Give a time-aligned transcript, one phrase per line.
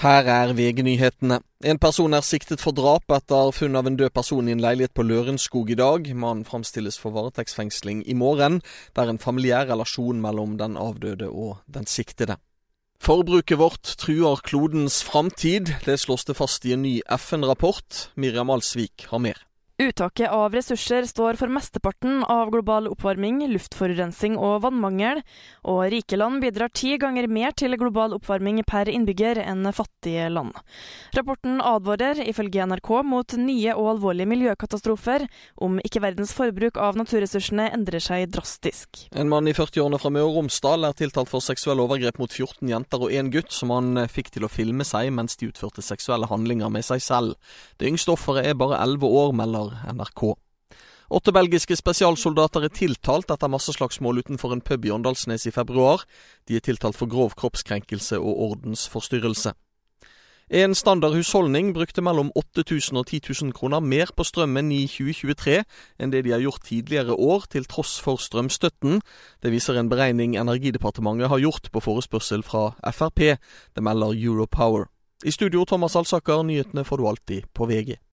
[0.00, 1.42] Her er VG-nyhetene.
[1.60, 4.94] En person er siktet for drap etter funn av en død person i en leilighet
[4.96, 6.08] på Lørenskog i dag.
[6.16, 8.62] Mannen framstilles for varetektsfengsling i morgen.
[8.96, 12.38] Det er en familiær relasjon mellom den avdøde og den siktede.
[12.96, 15.68] Forbruket vårt truer klodens framtid.
[15.84, 18.06] Det slås det fast i en ny FN-rapport.
[18.16, 19.49] Miriam Alsvik har mer.
[19.80, 25.22] Uttaket av ressurser står for mesteparten av global oppvarming, luftforurensning og vannmangel,
[25.64, 30.52] og rike land bidrar ti ganger mer til global oppvarming per innbygger enn fattige land.
[31.16, 35.24] Rapporten advarer, ifølge NRK, mot nye og alvorlige miljøkatastrofer
[35.64, 39.06] om ikke verdens forbruk av naturressursene endrer seg drastisk.
[39.16, 42.68] En mann i 40-årene fra Møre og Romsdal er tiltalt for seksuelle overgrep mot 14
[42.68, 46.28] jenter og én gutt, som han fikk til å filme seg mens de utførte seksuelle
[46.28, 47.56] handlinger med seg selv.
[47.80, 49.32] Det yngste offeret er bare 11 år,
[49.70, 50.36] melder NRK.
[51.10, 56.04] Åtte belgiske spesialsoldater er tiltalt etter masseslagsmål utenfor en pub i Åndalsnes i februar.
[56.46, 59.52] De er tiltalt for grov kroppskrenkelse og ordensforstyrrelse.
[60.50, 65.60] En standard husholdning brukte mellom 8000 og 10 000 kroner mer på strømmen i 2023
[65.98, 68.98] enn det de har gjort tidligere år, til tross for strømstøtten.
[69.42, 73.38] Det viser en beregning Energidepartementet har gjort på forespørsel fra Frp.
[73.74, 74.90] Det melder Europower.
[75.22, 78.00] I studio Thomas Alsaker, nyhetene får du alltid på VG.